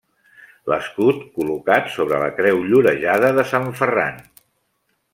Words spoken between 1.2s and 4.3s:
col·locat sobre la Creu Llorejada de Sant Ferran.